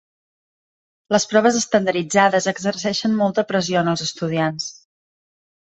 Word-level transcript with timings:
Les 1.15 1.27
proves 1.33 1.59
estandarditzades 1.59 2.49
exerceixen 2.53 3.15
molta 3.21 3.47
pressió 3.53 3.85
en 3.87 3.93
els 3.93 4.07
estudiants. 4.11 4.73